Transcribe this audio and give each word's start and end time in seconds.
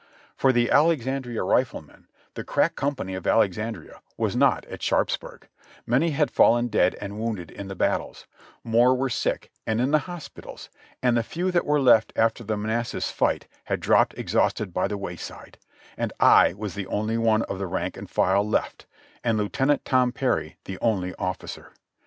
For 0.35 0.51
the 0.51 0.71
Alexandria 0.71 1.43
Riflemen, 1.43 2.07
the 2.33 2.43
crack 2.43 2.75
company 2.75 3.13
of 3.13 3.27
Alexandria, 3.27 4.01
was 4.17 4.35
not 4.35 4.65
at 4.65 4.81
Sharpsburg; 4.81 5.47
many 5.85 6.09
had 6.09 6.31
fallen 6.31 6.69
dead 6.69 6.95
and 6.99 7.19
wounded 7.19 7.51
in 7.51 7.67
the 7.67 7.75
battles; 7.75 8.25
more 8.63 8.95
were 8.95 9.11
sick 9.11 9.51
and 9.67 9.79
in 9.79 9.91
the 9.91 9.99
hospitals, 10.09 10.71
and 11.03 11.15
the 11.15 11.21
few 11.21 11.51
that 11.51 11.67
were 11.67 11.79
left 11.79 12.13
after 12.15 12.43
the 12.43 12.57
Manassas 12.57 13.11
fight 13.11 13.47
had 13.65 13.79
dropped 13.79 14.17
exhausted 14.17 14.73
by 14.73 14.87
the 14.87 14.97
wayside, 14.97 15.59
and 15.95 16.11
I 16.19 16.53
was 16.57 16.73
the 16.73 16.87
only 16.87 17.19
one 17.19 17.43
of 17.43 17.59
the 17.59 17.67
rank 17.67 17.95
and 17.95 18.09
file 18.09 18.41
left, 18.43 18.87
and 19.23 19.37
Lieutenant 19.37 19.85
Tom 19.85 20.11
Perry 20.11 20.57
the 20.65 20.79
only 20.81 21.13
officer. 21.19 21.73